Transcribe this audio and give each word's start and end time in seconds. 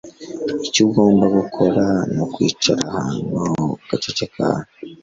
Icyo 0.67 0.81
ugomba 0.87 1.25
gukora 1.37 1.83
nukwicara 2.13 2.83
hano 2.97 3.43
ugaceceka 3.81 4.43